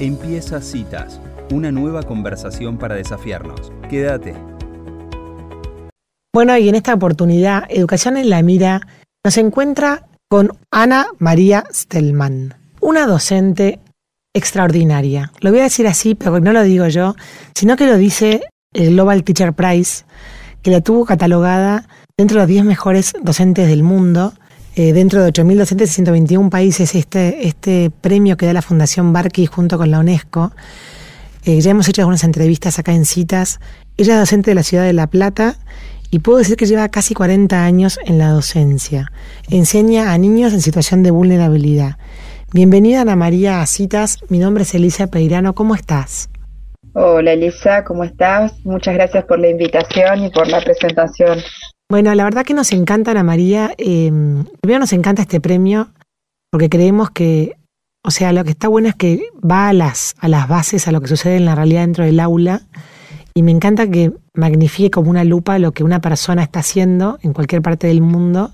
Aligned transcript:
Empieza 0.00 0.60
Citas, 0.60 1.20
una 1.52 1.70
nueva 1.70 2.02
conversación 2.02 2.78
para 2.78 2.96
desafiarnos. 2.96 3.70
Quédate. 3.88 4.34
Bueno, 6.34 6.56
y 6.58 6.68
en 6.68 6.74
esta 6.74 6.94
oportunidad, 6.94 7.62
Educación 7.68 8.16
en 8.16 8.28
la 8.28 8.42
Mira 8.42 8.80
nos 9.24 9.38
encuentra 9.38 10.08
con 10.28 10.58
Ana 10.72 11.06
María 11.20 11.62
Stellman, 11.72 12.54
una 12.80 13.06
docente 13.06 13.78
extraordinaria. 14.34 15.30
Lo 15.38 15.50
voy 15.50 15.60
a 15.60 15.64
decir 15.64 15.86
así, 15.86 16.16
pero 16.16 16.40
no 16.40 16.52
lo 16.52 16.64
digo 16.64 16.88
yo, 16.88 17.14
sino 17.54 17.76
que 17.76 17.86
lo 17.86 17.96
dice 17.96 18.42
el 18.72 18.94
Global 18.94 19.22
Teacher 19.22 19.52
Prize, 19.52 20.04
que 20.62 20.72
la 20.72 20.80
tuvo 20.80 21.04
catalogada 21.04 21.86
dentro 22.18 22.38
de 22.38 22.42
los 22.42 22.48
10 22.48 22.64
mejores 22.64 23.12
docentes 23.22 23.68
del 23.68 23.84
mundo. 23.84 24.32
Eh, 24.76 24.92
dentro 24.92 25.22
de 25.22 25.32
8.000 25.32 25.56
docentes 25.56 25.90
de 25.90 25.94
121 25.94 26.50
países, 26.50 26.96
este, 26.96 27.46
este 27.46 27.92
premio 28.00 28.36
que 28.36 28.46
da 28.46 28.52
la 28.52 28.62
Fundación 28.62 29.12
Barkey 29.12 29.46
junto 29.46 29.78
con 29.78 29.90
la 29.90 30.00
UNESCO. 30.00 30.52
Eh, 31.44 31.60
ya 31.60 31.70
hemos 31.70 31.88
hecho 31.88 32.02
algunas 32.02 32.24
entrevistas 32.24 32.80
acá 32.80 32.92
en 32.92 33.04
citas. 33.04 33.60
Ella 33.96 34.14
es 34.14 34.20
docente 34.20 34.50
de 34.50 34.56
la 34.56 34.64
ciudad 34.64 34.84
de 34.84 34.92
La 34.92 35.06
Plata 35.06 35.56
y 36.10 36.18
puedo 36.18 36.38
decir 36.38 36.56
que 36.56 36.66
lleva 36.66 36.88
casi 36.88 37.14
40 37.14 37.64
años 37.64 38.00
en 38.04 38.18
la 38.18 38.30
docencia. 38.30 39.12
Enseña 39.48 40.12
a 40.12 40.18
niños 40.18 40.52
en 40.52 40.60
situación 40.60 41.04
de 41.04 41.12
vulnerabilidad. 41.12 41.96
Bienvenida 42.52 43.02
Ana 43.02 43.14
María 43.14 43.60
a 43.60 43.66
Citas. 43.66 44.18
Mi 44.28 44.38
nombre 44.38 44.64
es 44.64 44.74
Elisa 44.74 45.06
Peirano. 45.06 45.54
¿Cómo 45.54 45.76
estás? 45.76 46.30
Hola 46.94 47.32
Elisa, 47.32 47.84
¿cómo 47.84 48.04
estás? 48.04 48.52
Muchas 48.64 48.94
gracias 48.94 49.24
por 49.24 49.38
la 49.38 49.48
invitación 49.48 50.24
y 50.24 50.30
por 50.30 50.48
la 50.48 50.60
presentación. 50.60 51.38
Bueno, 51.90 52.14
la 52.14 52.24
verdad 52.24 52.44
que 52.44 52.54
nos 52.54 52.72
encanta 52.72 53.10
Ana 53.10 53.22
María. 53.22 53.74
Eh, 53.78 54.10
primero 54.60 54.80
nos 54.80 54.92
encanta 54.92 55.22
este 55.22 55.40
premio 55.40 55.90
porque 56.50 56.68
creemos 56.68 57.10
que, 57.10 57.56
o 58.04 58.10
sea, 58.10 58.32
lo 58.32 58.44
que 58.44 58.50
está 58.50 58.68
bueno 58.68 58.88
es 58.88 58.94
que 58.94 59.22
va 59.48 59.68
a 59.68 59.72
las, 59.72 60.14
a 60.18 60.28
las 60.28 60.48
bases, 60.48 60.88
a 60.88 60.92
lo 60.92 61.00
que 61.00 61.08
sucede 61.08 61.36
en 61.36 61.44
la 61.44 61.54
realidad 61.54 61.82
dentro 61.82 62.04
del 62.04 62.20
aula. 62.20 62.62
Y 63.34 63.42
me 63.42 63.50
encanta 63.50 63.90
que 63.90 64.12
magnifique 64.34 64.90
como 64.90 65.10
una 65.10 65.24
lupa 65.24 65.58
lo 65.58 65.72
que 65.72 65.84
una 65.84 66.00
persona 66.00 66.42
está 66.42 66.60
haciendo 66.60 67.18
en 67.22 67.32
cualquier 67.32 67.62
parte 67.62 67.88
del 67.88 68.00
mundo 68.00 68.52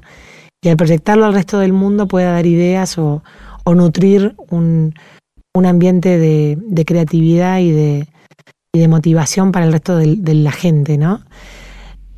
y 0.62 0.68
al 0.68 0.76
proyectarlo 0.76 1.24
al 1.24 1.34
resto 1.34 1.58
del 1.58 1.72
mundo 1.72 2.06
pueda 2.06 2.32
dar 2.32 2.46
ideas 2.46 2.98
o, 2.98 3.22
nutrir 3.66 4.34
un, 4.48 4.94
un 5.54 5.66
ambiente 5.66 6.18
de, 6.18 6.58
de 6.60 6.84
creatividad 6.84 7.60
y 7.60 7.70
de, 7.70 8.08
y 8.74 8.80
de 8.80 8.88
motivación 8.88 9.52
para 9.52 9.64
el 9.64 9.72
resto 9.72 9.96
de, 9.96 10.16
de, 10.16 10.34
la 10.34 10.50
gente, 10.50 10.98
¿no? 10.98 11.20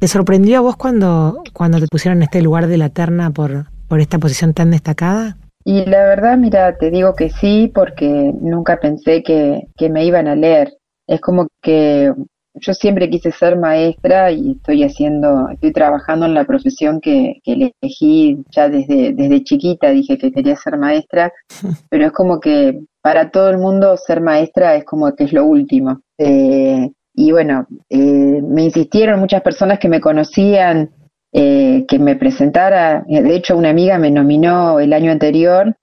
¿Te 0.02 0.08
sorprendió 0.08 0.58
a 0.58 0.60
vos 0.62 0.74
cuando, 0.74 1.44
cuando 1.52 1.78
te 1.78 1.86
pusieron 1.86 2.18
en 2.18 2.22
este 2.24 2.42
lugar 2.42 2.66
de 2.66 2.76
la 2.76 2.88
terna 2.88 3.30
por, 3.30 3.66
por 3.86 4.00
esta 4.00 4.18
posición 4.18 4.52
tan 4.52 4.72
destacada? 4.72 5.36
Y 5.64 5.84
la 5.84 6.02
verdad, 6.02 6.36
mira, 6.36 6.76
te 6.76 6.90
digo 6.90 7.14
que 7.14 7.30
sí, 7.30 7.70
porque 7.72 8.34
nunca 8.40 8.80
pensé 8.80 9.22
que, 9.22 9.68
que 9.76 9.88
me 9.88 10.04
iban 10.04 10.26
a 10.26 10.34
leer. 10.34 10.76
Es 11.06 11.20
como 11.20 11.46
que 11.62 12.12
yo 12.54 12.74
siempre 12.74 13.08
quise 13.10 13.30
ser 13.30 13.56
maestra 13.56 14.32
y 14.32 14.56
estoy 14.56 14.82
haciendo, 14.82 15.48
estoy 15.50 15.72
trabajando 15.72 16.26
en 16.26 16.34
la 16.34 16.46
profesión 16.46 17.00
que, 17.00 17.36
que 17.44 17.70
elegí 17.80 18.42
ya 18.50 18.68
desde, 18.68 19.12
desde 19.12 19.44
chiquita, 19.44 19.90
dije 19.90 20.18
que 20.18 20.32
quería 20.32 20.56
ser 20.56 20.78
maestra, 20.78 21.32
pero 21.90 22.06
es 22.06 22.12
como 22.12 22.40
que 22.40 22.80
para 23.02 23.30
todo 23.30 23.50
el 23.50 23.58
mundo 23.58 23.96
ser 23.96 24.20
maestra 24.20 24.74
es 24.74 24.84
como 24.84 25.14
que 25.14 25.22
es 25.22 25.32
lo 25.32 25.44
último. 25.44 26.00
Eh, 26.18 26.90
y 27.14 27.32
bueno, 27.32 27.66
eh, 27.90 28.40
me 28.42 28.64
insistieron 28.64 29.20
muchas 29.20 29.42
personas 29.42 29.78
que 29.78 29.88
me 29.88 30.00
conocían 30.00 30.90
eh, 31.32 31.84
que 31.86 31.98
me 31.98 32.16
presentara. 32.16 33.04
De 33.06 33.34
hecho, 33.34 33.56
una 33.56 33.70
amiga 33.70 33.98
me 33.98 34.10
nominó 34.10 34.80
el 34.80 34.92
año 34.92 35.12
anterior 35.12 35.76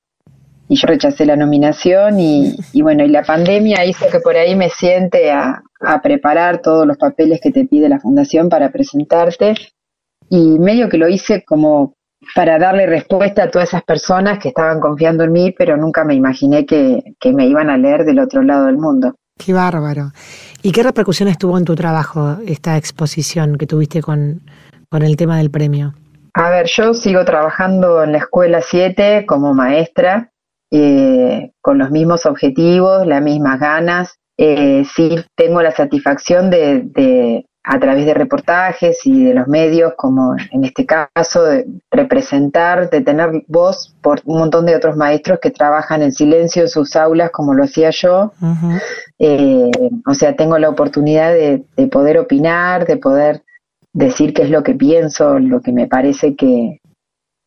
y 0.68 0.76
yo 0.76 0.88
rechacé 0.88 1.26
la 1.26 1.36
nominación 1.36 2.20
y, 2.20 2.56
y 2.74 2.82
bueno, 2.82 3.04
y 3.04 3.10
la 3.10 3.24
pandemia 3.24 3.86
hizo 3.86 4.08
que 4.12 4.20
por 4.20 4.36
ahí 4.36 4.56
me 4.56 4.70
siente 4.70 5.32
a, 5.32 5.62
a, 5.82 6.02
preparar 6.02 6.62
todos 6.62 6.86
los 6.86 6.98
papeles 6.98 7.40
que 7.42 7.52
te 7.52 7.66
pide 7.66 7.90
la 7.90 8.00
fundación 8.00 8.50
para 8.50 8.72
presentarte 8.72 9.56
y 10.30 10.60
medio 10.60 10.90
que 10.90 10.98
lo 10.98 11.08
hice 11.08 11.44
como 11.44 11.94
para 12.36 12.60
darle 12.60 12.86
respuesta 12.86 13.44
a 13.44 13.50
todas 13.50 13.70
esas 13.70 13.84
personas 13.84 14.40
que 14.40 14.50
estaban 14.50 14.80
confiando 14.80 15.24
en 15.24 15.32
mí, 15.32 15.56
pero 15.58 15.78
nunca 15.78 16.04
me 16.04 16.14
imaginé 16.14 16.66
que, 16.66 17.02
que 17.20 17.34
me 17.34 17.48
iban 17.48 17.70
a 17.70 17.78
leer 17.78 18.04
del 18.04 18.20
otro 18.20 18.44
lado 18.44 18.66
del 18.66 18.78
mundo. 18.78 19.16
Qué 19.44 19.54
bárbaro. 19.54 20.12
¿Y 20.62 20.74
qué 20.74 20.84
repercusiones 20.84 21.38
tuvo 21.38 21.58
en 21.58 21.64
tu 21.64 21.74
trabajo 21.74 22.38
esta 22.46 22.76
exposición 22.76 23.58
que 23.58 23.66
tuviste 23.66 24.02
con, 24.02 24.42
con 24.90 25.02
el 25.02 25.16
tema 25.16 25.38
del 25.38 25.50
premio? 25.50 25.94
A 26.34 26.50
ver, 26.50 26.68
yo 26.68 26.94
sigo 26.94 27.24
trabajando 27.24 28.04
en 28.04 28.12
la 28.12 28.18
escuela 28.18 28.62
7 28.62 29.26
como 29.26 29.54
maestra, 29.54 30.32
eh, 30.72 31.52
con 31.62 31.78
los 31.78 31.90
mismos 31.90 32.26
objetivos, 32.26 33.08
las 33.08 33.22
mismas 33.22 33.60
ganas. 33.60 34.16
Eh, 34.38 34.84
sí 34.94 35.16
tengo 35.36 35.62
la 35.62 35.72
satisfacción 35.72 36.50
de, 36.50 36.82
de, 36.84 37.46
a 37.64 37.80
través 37.80 38.06
de 38.06 38.14
reportajes 38.14 39.06
y 39.06 39.26
de 39.26 39.34
los 39.34 39.48
medios, 39.48 39.94
como 39.98 40.36
en 40.52 40.64
este 40.64 40.86
caso, 40.86 41.44
de 41.44 41.68
representar, 41.92 42.90
de 42.90 43.02
tener 43.02 43.44
voz 43.48 43.96
por 44.02 44.22
un 44.26 44.40
montón 44.40 44.66
de 44.66 44.76
otros 44.76 44.96
maestros 44.96 45.40
que 45.42 45.52
trabajan 45.52 46.02
en 46.02 46.12
silencio 46.12 46.64
en 46.64 46.70
sus 46.70 46.96
aulas, 46.96 47.32
como 47.32 47.54
lo 47.54 47.66
hacía 47.66 47.90
yo. 47.90 48.32
Uh 48.42 48.46
-huh. 48.46 48.82
eh, 49.20 49.72
o 50.06 50.14
sea, 50.14 50.36
tengo 50.36 50.58
la 50.58 50.70
oportunidad 50.70 51.34
de, 51.34 51.64
de, 51.76 51.88
poder 51.88 52.18
opinar, 52.18 52.86
de 52.86 52.98
poder 52.98 53.44
decir 53.94 54.34
qué 54.34 54.44
es 54.44 54.50
lo 54.50 54.64
que 54.64 54.76
pienso, 54.76 55.40
lo 55.40 55.62
que 55.62 55.74
me 55.74 55.88
parece 55.88 56.36
que, 56.36 56.80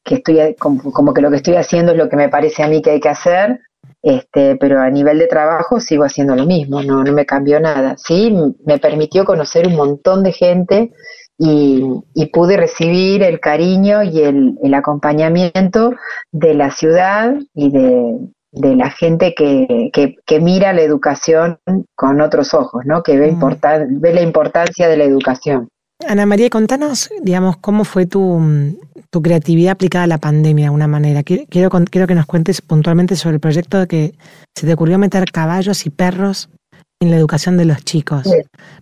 que 0.05 0.17
estoy, 0.17 0.55
como, 0.59 0.93
como 0.93 1.15
que 1.15 1.23
lo 1.23 1.31
que 1.31 1.37
estoy 1.37 1.55
haciendo 1.55 1.93
es 1.93 1.99
lo 1.99 2.09
que 2.09 2.17
me 2.17 2.29
parece 2.29 2.63
a 2.63 2.69
mí 2.69 2.83
que 2.83 2.91
hay 2.91 3.01
que 3.01 3.09
hacer 3.09 3.61
este, 4.03 4.57
pero 4.57 4.81
a 4.81 4.91
nivel 4.91 5.19
de 5.19 5.29
trabajo 5.29 5.79
sigo 5.79 6.05
haciendo 6.05 6.35
lo 6.35 6.45
mismo, 6.45 6.83
no, 6.83 7.05
no 7.05 7.13
me 7.13 7.25
cambió 7.25 7.61
nada. 7.61 7.95
Sí, 7.97 8.35
me 8.67 8.79
permitió 8.79 9.25
conocer 9.25 9.69
un 9.69 9.77
montón 9.77 10.23
de 10.23 10.33
gente 10.33 10.93
y, 11.39 11.83
y 12.15 12.27
pude 12.27 12.57
recibir 12.57 13.23
el 13.23 13.41
cariño 13.41 14.03
y 14.03 14.21
el, 14.21 14.59
el, 14.63 14.75
acompañamiento 14.75 15.95
de 16.31 16.55
la 16.55 16.71
ciudad 16.71 17.35
y 17.55 17.71
de, 17.71 18.19
de 18.53 18.77
la 18.77 18.91
gente 18.91 19.35
que, 19.35 19.91
que, 19.93 20.17
que, 20.27 20.41
mira 20.41 20.73
la 20.73 20.83
educación 20.83 21.59
con 21.95 22.21
otros 22.21 22.55
ojos, 22.55 22.85
¿no? 22.85 23.03
que 23.03 23.19
ve, 23.19 23.29
mm. 23.29 23.35
importan, 23.35 24.01
ve 24.01 24.15
la 24.15 24.23
importancia 24.23 24.89
de 24.89 24.97
la 24.97 25.05
educación. 25.05 25.69
Ana 26.09 26.27
María, 26.27 26.51
contanos, 26.51 27.11
digamos, 27.23 27.57
cómo 27.59 27.85
fue 27.85 28.07
tu, 28.07 28.41
tu 29.11 29.23
creatividad 29.23 29.73
aplicada 29.73 30.05
a 30.05 30.09
la 30.09 30.19
pandemia 30.19 30.67
de 30.67 30.71
una 30.71 30.89
manera. 30.89 31.23
Quiero, 31.23 31.45
quiero 31.47 32.07
que 32.07 32.15
nos 32.15 32.27
cuentes 32.27 32.61
puntualmente 32.63 33.17
sobre 33.17 33.35
el 33.35 33.41
proyecto 33.41 33.79
de 33.79 33.87
que 33.87 34.15
se 34.55 34.67
te 34.67 34.73
ocurrió 34.73 34.99
meter 34.99 35.31
caballos 35.31 35.87
y 35.87 35.91
perros 35.91 36.49
en 37.01 37.11
la 37.11 37.17
educación 37.17 37.57
de 37.57 37.65
los 37.65 37.85
chicos, 37.85 38.23
sí. 38.25 38.37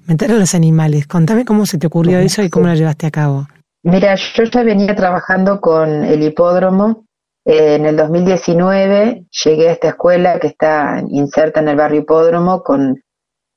meter 0.07 0.31
a 0.33 0.35
los 0.35 0.55
animales. 0.55 1.07
Contame 1.07 1.45
cómo 1.45 1.67
se 1.67 1.79
te 1.79 1.87
ocurrió 1.87 2.21
sí, 2.21 2.27
eso 2.27 2.43
y 2.43 2.51
cómo 2.51 2.67
lo 2.67 2.75
llevaste 2.75 3.07
a 3.07 3.11
cabo. 3.11 3.47
Mira, 3.83 4.15
yo 4.15 4.45
ya 4.45 4.63
venía 4.63 4.95
trabajando 4.95 5.61
con 5.61 6.05
el 6.05 6.23
hipódromo. 6.23 7.05
Eh, 7.47 7.77
en 7.77 7.87
el 7.87 7.97
2019 7.97 9.25
llegué 9.45 9.69
a 9.69 9.73
esta 9.73 9.89
escuela 9.89 10.39
que 10.39 10.49
está 10.49 11.03
inserta 11.09 11.61
en 11.61 11.69
el 11.69 11.77
barrio 11.77 12.03
hipódromo 12.03 12.63
con 12.63 13.03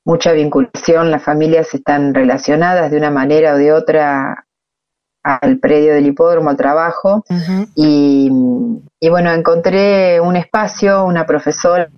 mucha 0.04 0.32
vinculación, 0.32 1.10
las 1.10 1.22
familias 1.22 1.72
están 1.74 2.14
relacionadas 2.14 2.90
de 2.90 2.98
una 2.98 3.10
manera 3.10 3.54
o 3.54 3.58
de 3.58 3.72
otra 3.72 4.46
al 5.22 5.58
predio 5.58 5.94
del 5.94 6.06
hipódromo, 6.06 6.50
al 6.50 6.56
trabajo, 6.58 7.24
uh 7.30 7.34
-huh. 7.34 7.68
y, 7.74 8.30
y, 9.00 9.08
bueno, 9.08 9.32
encontré 9.32 10.20
un 10.20 10.36
espacio, 10.36 11.04
una 11.06 11.24
profesora 11.24 11.88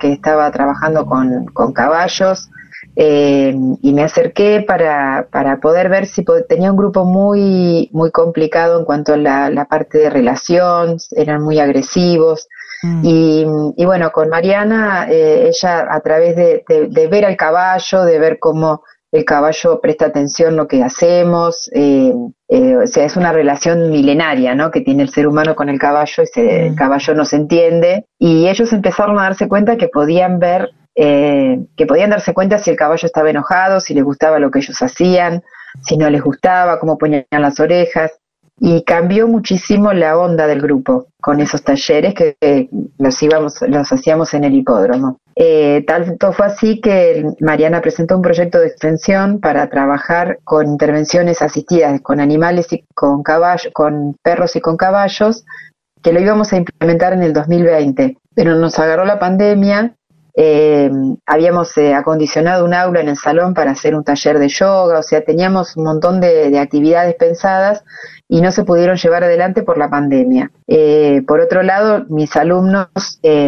que 0.00 0.12
estaba 0.12 0.50
trabajando 0.50 1.06
con, 1.06 1.46
con 1.46 1.72
caballos, 1.72 2.50
eh, 2.96 3.54
y 3.80 3.92
me 3.92 4.02
acerqué 4.02 4.64
para, 4.66 5.28
para 5.30 5.60
poder 5.60 5.88
ver 5.88 6.06
si 6.06 6.24
tenía 6.48 6.70
un 6.72 6.76
grupo 6.76 7.04
muy, 7.04 7.88
muy 7.92 8.10
complicado 8.10 8.78
en 8.80 8.84
cuanto 8.84 9.14
a 9.14 9.16
la, 9.16 9.48
la 9.48 9.64
parte 9.64 9.98
de 9.98 10.10
relación, 10.10 10.98
eran 11.12 11.42
muy 11.42 11.58
agresivos, 11.58 12.48
Mm. 12.82 13.00
Y, 13.04 13.46
y, 13.76 13.84
bueno, 13.84 14.10
con 14.10 14.28
Mariana, 14.28 15.06
eh, 15.08 15.48
ella 15.48 15.86
a 15.88 16.00
través 16.00 16.34
de, 16.34 16.64
de, 16.68 16.88
de, 16.88 17.06
ver 17.06 17.24
al 17.24 17.36
caballo, 17.36 18.04
de 18.04 18.18
ver 18.18 18.38
cómo 18.40 18.82
el 19.12 19.24
caballo 19.24 19.78
presta 19.80 20.06
atención 20.06 20.54
a 20.54 20.56
lo 20.56 20.66
que 20.66 20.82
hacemos, 20.82 21.70
eh, 21.74 22.14
eh, 22.48 22.76
o 22.76 22.86
sea, 22.86 23.04
es 23.04 23.16
una 23.16 23.30
relación 23.30 23.90
milenaria, 23.90 24.54
¿no? 24.54 24.70
Que 24.70 24.80
tiene 24.80 25.02
el 25.02 25.10
ser 25.10 25.28
humano 25.28 25.54
con 25.54 25.68
el 25.68 25.78
caballo 25.78 26.22
y 26.22 26.26
se, 26.26 26.42
mm. 26.42 26.64
el 26.70 26.74
caballo 26.74 27.14
nos 27.14 27.32
entiende. 27.34 28.06
Y 28.18 28.48
ellos 28.48 28.72
empezaron 28.72 29.18
a 29.18 29.24
darse 29.24 29.48
cuenta 29.48 29.76
que 29.76 29.88
podían 29.88 30.38
ver, 30.38 30.70
eh, 30.96 31.58
que 31.76 31.86
podían 31.86 32.10
darse 32.10 32.32
cuenta 32.32 32.58
si 32.58 32.70
el 32.70 32.76
caballo 32.76 33.06
estaba 33.06 33.28
enojado, 33.28 33.80
si 33.80 33.92
les 33.92 34.02
gustaba 34.02 34.38
lo 34.38 34.50
que 34.50 34.60
ellos 34.60 34.80
hacían, 34.80 35.42
si 35.82 35.98
no 35.98 36.08
les 36.08 36.22
gustaba, 36.22 36.80
cómo 36.80 36.96
ponían 36.96 37.24
las 37.30 37.60
orejas 37.60 38.21
y 38.58 38.82
cambió 38.84 39.26
muchísimo 39.28 39.92
la 39.92 40.18
onda 40.18 40.46
del 40.46 40.60
grupo 40.60 41.06
con 41.20 41.40
esos 41.40 41.62
talleres 41.62 42.14
que, 42.14 42.68
los 42.98 43.22
íbamos, 43.22 43.60
los 43.62 43.92
hacíamos 43.92 44.34
en 44.34 44.44
el 44.44 44.54
hipódromo. 44.54 45.18
Eh, 45.34 45.84
tanto 45.86 46.32
fue 46.32 46.46
así 46.46 46.80
que 46.80 47.24
Mariana 47.40 47.80
presentó 47.80 48.16
un 48.16 48.22
proyecto 48.22 48.58
de 48.60 48.66
extensión 48.66 49.40
para 49.40 49.68
trabajar 49.70 50.38
con 50.44 50.66
intervenciones 50.66 51.40
asistidas 51.40 52.00
con 52.02 52.20
animales 52.20 52.72
y 52.72 52.84
con 52.94 53.22
caballos, 53.22 53.72
con 53.72 54.14
perros 54.22 54.54
y 54.56 54.60
con 54.60 54.76
caballos, 54.76 55.44
que 56.02 56.12
lo 56.12 56.20
íbamos 56.20 56.52
a 56.52 56.58
implementar 56.58 57.14
en 57.14 57.22
el 57.22 57.32
2020. 57.32 58.18
Pero 58.34 58.54
nos 58.56 58.78
agarró 58.78 59.04
la 59.04 59.18
pandemia 59.18 59.94
eh, 60.34 60.90
habíamos 61.26 61.76
eh, 61.76 61.92
acondicionado 61.92 62.64
un 62.64 62.72
aula 62.72 63.00
en 63.00 63.08
el 63.10 63.16
salón 63.16 63.52
para 63.52 63.72
hacer 63.72 63.94
un 63.94 64.02
taller 64.02 64.38
de 64.38 64.48
yoga, 64.48 64.98
o 64.98 65.02
sea, 65.02 65.22
teníamos 65.22 65.76
un 65.76 65.84
montón 65.84 66.20
de, 66.20 66.58
actividades 66.58 67.16
pensadas 67.16 67.84
y 68.32 68.40
no 68.40 68.50
se 68.50 68.64
pudieron 68.64 68.96
llevar 68.96 69.24
adelante 69.24 69.62
por 69.62 69.76
la 69.76 69.90
pandemia. 69.90 70.50
Eh, 70.66 71.20
por 71.26 71.40
otro 71.40 71.62
lado, 71.62 72.06
mis 72.08 72.34
alumnos 72.34 72.88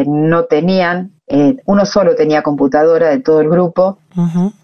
no 0.06 0.44
tenían, 0.44 1.12
uno 1.64 1.86
solo 1.86 2.14
tenía 2.14 2.42
computadora 2.42 3.08
de 3.08 3.20
todo 3.20 3.40
el 3.40 3.48
grupo 3.48 3.96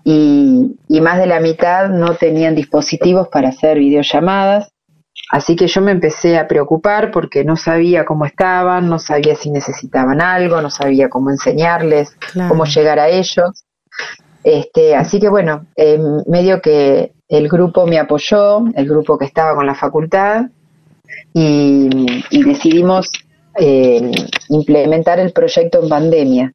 y, 0.05 0.76
y 0.88 1.00
más 1.00 1.17
de 1.17 1.26
la 1.26 1.40
mitad 1.40 1.88
no 1.88 2.17
tenían 2.17 2.55
dispositivos 2.55 3.28
para 3.28 3.49
hacer 3.49 3.78
videollamadas. 3.78 4.70
Así 5.32 5.56
que 5.56 5.67
yo 5.69 5.81
me 5.81 5.93
empecé 5.93 6.38
a 6.38 6.46
preocupar 6.46 7.12
porque 7.12 7.43
no 7.43 7.56
sabía 7.56 8.05
cómo 8.05 8.26
estaban, 8.26 8.90
no 8.90 8.99
sabía 8.99 9.34
si 9.37 9.50
necesitaban 9.50 10.20
algo, 10.20 10.61
no 10.61 10.69
sabía 10.69 11.08
cómo 11.08 11.31
enseñarles, 11.31 12.14
cómo 12.46 12.66
llegar 12.66 12.99
a 12.99 13.08
ellos. 13.08 13.64
Este, 14.42 14.94
así 14.94 15.20
que 15.20 15.28
bueno, 15.28 15.66
medio 16.26 16.60
que 16.60 17.12
el 17.28 17.48
grupo 17.48 17.87
me 17.87 17.98
apoyó, 17.98 18.64
el 18.75 18.88
grupo 18.88 19.19
que 19.19 19.25
estaba 19.25 19.54
con 19.54 19.66
la 19.66 19.75
facultad, 19.75 20.46
y, 21.32 21.88
decidimos 22.44 23.10
eh, 23.58 24.10
implementar 24.48 25.20
el 25.20 25.32
proyecto 25.32 25.82
en 25.82 25.88
pandemia, 25.88 26.52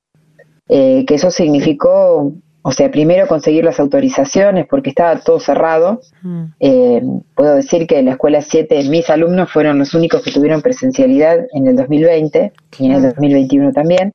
eh, 0.68 1.06
que 1.06 1.16
eso 1.16 1.32
significó 1.32 2.34
o 2.68 2.72
sea, 2.72 2.90
primero 2.90 3.28
conseguir 3.28 3.64
las 3.64 3.80
autorizaciones 3.80 4.66
porque 4.68 4.90
estaba 4.90 5.20
todo 5.20 5.40
cerrado. 5.40 6.02
Mm. 6.24 6.44
Eh, 6.60 7.04
puedo 7.36 7.58
decir 7.58 7.86
que 7.86 8.00
en 8.00 8.06
la 8.06 8.14
escuela 8.14 8.42
7 8.42 8.90
mis 8.90 9.08
alumnos 9.12 9.52
fueron 9.52 9.78
los 9.78 9.94
únicos 9.94 10.24
que 10.24 10.32
tuvieron 10.32 10.64
presencialidad 10.64 11.46
en 11.54 11.68
el 11.68 11.76
2020 11.76 12.54
y 12.80 12.86
en 12.88 12.92
el 12.92 13.04
2021 13.04 13.72
también. 13.72 14.14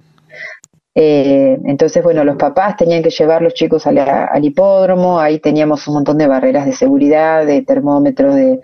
Eh, 1.03 1.59
entonces, 1.65 2.05
bueno, 2.05 2.25
los 2.25 2.37
papás 2.37 2.77
tenían 2.77 3.03
que 3.03 3.09
llevar 3.09 3.41
los 3.41 3.55
chicos 3.55 3.87
al, 3.87 4.45
hipódromo, 4.45 5.19
ahí 5.19 5.39
teníamos 5.39 5.89
un 5.89 5.95
montón 5.95 6.19
de 6.19 6.27
barreras 6.27 6.67
de 6.67 6.73
seguridad, 6.73 7.47
de 7.47 7.63
termómetros, 7.63 8.35
de, 8.35 8.61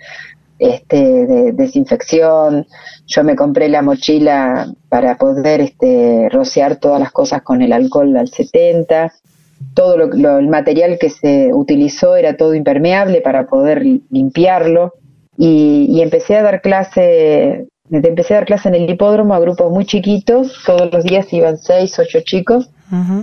este, 0.59 1.27
de 1.27 1.53
desinfección. 1.53 2.67
Yo 3.06 3.25
me 3.25 3.37
compré 3.37 3.71
la 3.71 3.81
mochila 3.81 4.71
para 4.91 5.17
poder 5.17 5.62
este, 5.62 6.29
rociar 6.31 6.77
todas 6.77 7.00
las 7.00 7.11
cosas 7.11 7.41
con 7.41 7.62
el 7.62 7.73
alcohol 7.73 8.15
al 8.15 8.29
70 8.29 9.15
todo 9.73 9.97
lo, 9.97 10.39
el 10.39 10.49
material 10.49 10.99
que 10.99 11.09
se 11.09 11.50
utilizó 11.55 12.17
era 12.17 12.37
todo 12.37 12.55
impermeable 12.55 13.23
para 13.23 13.47
poder 13.47 13.82
limpiarlo 14.11 14.93
y, 15.39 16.03
empecé 16.03 16.37
a 16.37 16.43
dar 16.43 16.61
clase 16.61 17.67
empecé 17.91 18.35
a 18.35 18.38
dar 18.38 18.47
clase 18.47 18.69
en 18.69 18.75
el 18.75 18.91
hipódromo 18.91 19.35
a 19.35 19.41
grupos 19.41 19.71
muy 19.71 19.85
chiquitos 19.85 20.53
todos 20.65 20.93
los 20.93 21.05
días 21.05 21.33
iban 21.33 21.59
seis 21.59 21.99
ocho 21.99 22.21
chicos 22.25 22.71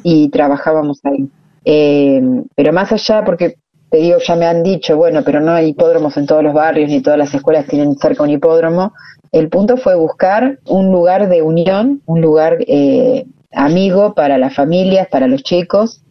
y 0.04 0.30
trabajábamos 0.30 1.00
ahí. 1.04 1.30
Eh, 1.66 2.22
pero 2.56 2.74
más 2.74 2.92
allá 2.92 3.24
porque 3.24 3.56
te 3.90 3.98
digo 3.98 4.18
ya 4.20 4.36
me 4.36 4.46
han 4.46 4.64
dicho 4.64 4.98
bueno 4.98 5.22
pero 5.24 5.40
no 5.40 5.54
hay 5.54 5.70
hipódromos 5.70 6.18
en 6.18 6.26
todos 6.26 6.44
los 6.44 6.54
barrios 6.54 6.90
ni 6.90 7.02
todas 7.02 7.18
las 7.18 7.34
escuelas 7.34 7.68
tienen 7.68 7.96
cerca 7.96 8.24
un 8.24 8.32
hipódromo 8.32 8.92
el 9.32 9.48
punto 9.48 9.78
fue 9.78 9.96
buscar 9.96 10.60
un 10.68 10.92
lugar 10.92 11.30
de 11.30 11.42
unión 11.42 12.02
un 12.06 12.20
lugar 12.20 12.58
eh, 12.68 13.28
amigo 13.54 14.14
para 14.14 14.38
las 14.38 14.54
familias 14.54 15.08
para 15.08 15.28
los 15.28 15.44
chicos 15.44 16.02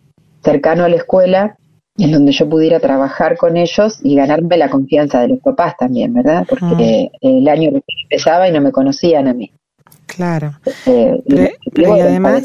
cercano 0.42 0.84
a 0.84 0.88
la 0.88 0.96
escuela 0.96 1.58
en 1.98 2.12
donde 2.12 2.32
yo 2.32 2.48
pudiera 2.48 2.80
trabajar 2.80 3.36
con 3.36 3.56
ellos 3.56 4.00
y 4.02 4.16
ganarme 4.16 4.56
la 4.56 4.70
confianza 4.70 5.20
de 5.20 5.28
los 5.28 5.40
papás 5.40 5.74
también, 5.78 6.14
¿verdad? 6.14 6.46
Porque 6.48 7.10
mm. 7.20 7.26
el 7.26 7.48
año 7.48 7.70
empezaba 8.10 8.48
y 8.48 8.52
no 8.52 8.60
me 8.60 8.72
conocían 8.72 9.28
a 9.28 9.34
mí. 9.34 9.52
Claro. 10.06 10.52
Eh, 10.86 11.22
y, 11.74 11.84
además, 11.84 12.42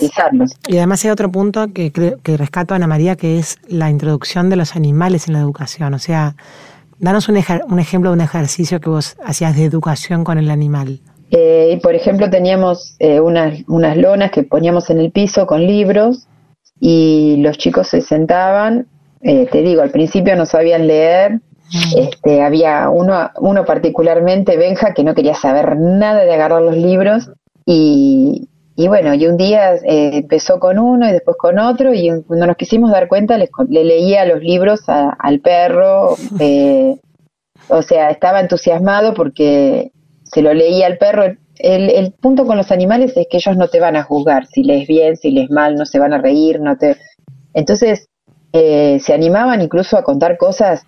y 0.67 0.77
además 0.77 1.03
hay 1.03 1.11
otro 1.11 1.29
punto 1.31 1.67
que, 1.73 1.91
que 1.91 2.38
rescato 2.38 2.73
a 2.73 2.77
Ana 2.77 2.88
María, 2.88 3.15
que 3.15 3.39
es 3.39 3.57
la 3.67 3.89
introducción 3.89 4.49
de 4.49 4.55
los 4.55 4.75
animales 4.75 5.27
en 5.27 5.33
la 5.33 5.39
educación. 5.39 5.93
O 5.93 6.00
sea, 6.00 6.35
danos 7.00 7.27
un, 7.27 7.38
un 7.69 7.79
ejemplo 7.79 8.09
de 8.09 8.15
un 8.15 8.21
ejercicio 8.21 8.79
que 8.79 8.89
vos 8.89 9.17
hacías 9.23 9.55
de 9.55 9.65
educación 9.65 10.23
con 10.23 10.38
el 10.38 10.50
animal. 10.50 11.00
Eh, 11.31 11.79
por 11.83 11.93
ejemplo, 11.93 12.29
teníamos 12.29 12.95
eh, 13.00 13.19
unas, 13.19 13.61
unas 13.67 13.97
lonas 13.97 14.31
que 14.31 14.43
poníamos 14.43 14.89
en 14.89 15.00
el 15.00 15.11
piso 15.11 15.45
con 15.45 15.65
libros 15.65 16.27
y 16.79 17.38
los 17.39 17.57
chicos 17.57 17.88
se 17.89 18.01
sentaban, 18.01 18.88
eh, 19.21 19.47
te 19.51 19.61
digo, 19.61 19.81
al 19.81 19.91
principio 19.91 20.35
no 20.35 20.45
sabían 20.45 20.87
leer, 20.87 21.33
mm. 21.33 21.97
este, 21.97 22.41
había 22.41 22.89
uno, 22.89 23.29
uno 23.39 23.65
particularmente, 23.65 24.57
Benja, 24.57 24.93
que 24.93 25.03
no 25.03 25.15
quería 25.15 25.35
saber 25.35 25.77
nada 25.77 26.23
de 26.23 26.33
agarrar 26.33 26.61
los 26.61 26.77
libros. 26.77 27.29
Y, 27.65 28.47
y 28.75 28.87
bueno, 28.87 29.13
y 29.15 29.25
un 29.25 29.37
día 29.37 29.73
eh, 29.75 30.11
empezó 30.13 30.59
con 30.59 30.77
uno 30.77 31.09
y 31.09 31.11
después 31.11 31.35
con 31.37 31.57
otro. 31.59 31.93
Y 31.93 32.09
cuando 32.27 32.45
nos 32.45 32.57
quisimos 32.57 32.91
dar 32.91 33.07
cuenta 33.07 33.37
le, 33.37 33.49
leía 33.69 34.25
los 34.25 34.41
libros 34.41 34.81
al 34.87 35.39
perro, 35.39 36.15
eh, 36.39 36.97
o 37.69 37.81
sea, 37.81 38.11
estaba 38.11 38.39
entusiasmado 38.39 39.13
porque 39.13 39.91
se 40.23 40.41
lo 40.41 40.53
leía 40.53 40.85
al 40.87 40.97
perro, 40.97 41.23
el, 41.59 41.89
el, 41.89 42.11
punto 42.11 42.45
con 42.45 42.57
los 42.57 42.71
animales 42.71 43.17
es 43.17 43.27
que 43.29 43.37
ellos 43.37 43.57
no 43.57 43.67
te 43.67 43.79
van 43.79 43.95
a 43.95 44.03
juzgar, 44.03 44.45
si 44.45 44.63
lees 44.63 44.87
bien, 44.87 45.17
si 45.17 45.31
lees 45.31 45.49
mal, 45.49 45.75
no 45.75 45.85
se 45.85 45.97
van 45.97 46.13
a 46.13 46.19
reír, 46.19 46.59
no 46.59 46.77
te... 46.77 46.97
Entonces, 47.53 48.07
eh, 48.59 49.00
se 49.00 49.13
animaban 49.13 49.62
incluso 49.62 49.98
a 49.98 50.04
contar 50.04 50.36
cosas, 50.36 50.83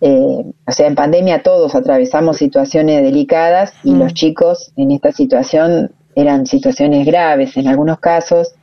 eh, 0.00 0.44
o 0.66 0.72
sea, 0.72 0.86
en 0.86 0.94
pandemia 0.94 1.42
todos 1.42 1.74
atravesamos 1.74 2.36
situaciones 2.36 3.02
delicadas 3.02 3.72
y 3.82 3.90
los 3.90 4.12
mm. 4.12 4.14
chicos 4.14 4.72
en 4.76 4.92
esta 4.92 5.10
situación 5.10 5.90
eran 6.14 6.46
situaciones 6.46 7.04
graves 7.04 7.56
en 7.56 7.66
algunos 7.66 7.98
casos 7.98 8.54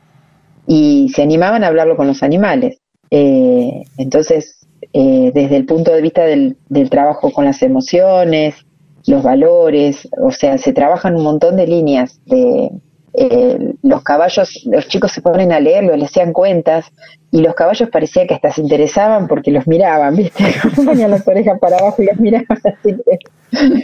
y 0.67 1.11
se 1.13 1.21
animaban 1.21 1.65
a 1.65 1.67
hablarlo 1.67 1.97
con 1.97 2.07
los 2.07 2.23
animales. 2.23 2.79
Eh, 3.11 3.83
entonces, 3.97 4.65
desde 4.93 5.57
el 5.57 5.65
punto 5.65 5.91
de 5.91 6.01
vista 6.01 6.23
del, 6.23 6.55
del 6.69 6.89
trabajo 6.89 7.31
con 7.31 7.43
las 7.43 7.61
emociones, 7.61 8.55
los 9.05 9.21
valores, 9.21 10.07
o 10.17 10.31
sea, 10.31 10.57
se 10.57 10.71
trabajan 10.71 11.17
un 11.17 11.23
montón 11.23 11.57
de 11.57 11.67
líneas 11.67 12.21
de 12.25 12.71
eh, 13.17 13.73
los 13.83 14.03
caballos, 14.03 14.63
los 14.65 14.87
chicos 14.87 15.11
se 15.11 15.21
ponen 15.21 15.51
a 15.51 15.59
leerlo, 15.59 15.95
le 15.95 16.05
hacían 16.05 16.33
cuentas 16.33 16.85
y 17.31 17.41
los 17.41 17.55
caballos 17.55 17.89
parecía 17.89 18.27
que 18.27 18.33
hasta 18.33 18.51
se 18.51 18.61
interesaban 18.61 19.27
porque 19.27 19.51
los 19.51 19.67
miraban, 19.67 20.15
¿viste? 20.15 20.43
Ponían 20.75 21.11
las 21.11 21.27
orejas 21.27 21.59
para 21.59 21.77
abajo 21.77 22.01
y 22.01 22.05
los 22.05 22.19
miraban 22.19 22.57
así. 22.63 22.95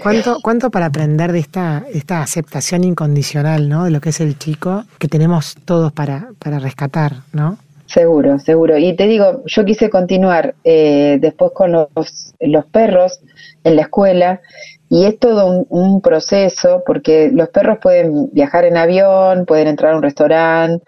¿Cuánto, 0.01 0.37
¿Cuánto 0.41 0.69
para 0.69 0.87
aprender 0.87 1.31
de 1.31 1.39
esta, 1.39 1.83
esta 1.93 2.21
aceptación 2.21 2.83
incondicional, 2.83 3.69
¿no? 3.69 3.85
De 3.85 3.91
lo 3.91 4.01
que 4.01 4.09
es 4.09 4.19
el 4.19 4.37
chico, 4.37 4.83
que 4.99 5.07
tenemos 5.07 5.55
todos 5.65 5.93
para, 5.93 6.29
para 6.39 6.59
rescatar, 6.59 7.17
¿no? 7.31 7.57
Seguro, 7.93 8.39
seguro. 8.39 8.77
Y 8.77 8.95
te 8.95 9.05
digo, 9.05 9.43
yo 9.45 9.65
quise 9.65 9.89
continuar 9.89 10.55
eh, 10.63 11.17
después 11.19 11.51
con 11.51 11.73
los, 11.73 11.87
los 12.39 12.65
perros 12.67 13.19
en 13.65 13.75
la 13.75 13.81
escuela 13.81 14.39
y 14.87 15.03
es 15.05 15.19
todo 15.19 15.65
un, 15.67 15.99
proceso 16.01 16.83
porque 16.85 17.29
los 17.33 17.49
perros 17.49 17.79
pueden 17.81 18.29
viajar 18.31 18.63
en 18.63 18.77
avión, 18.77 19.45
pueden 19.45 19.67
entrar 19.67 19.93
a 19.93 19.97
un 19.97 20.03
restaurante, 20.03 20.85